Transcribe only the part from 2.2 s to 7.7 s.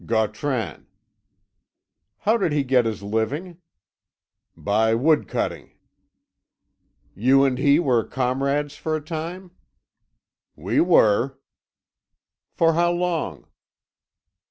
did he get his living?" "By wood cutting." "You and